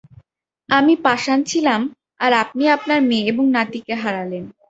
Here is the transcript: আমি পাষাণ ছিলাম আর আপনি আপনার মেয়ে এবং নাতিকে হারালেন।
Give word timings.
আমি 0.69 0.93
পাষাণ 1.05 1.39
ছিলাম 1.43 1.81
আর 2.19 2.31
আপনি 2.43 2.63
আপনার 2.75 2.99
মেয়ে 3.01 3.29
এবং 3.31 3.45
নাতিকে 3.55 3.93
হারালেন। 3.95 4.43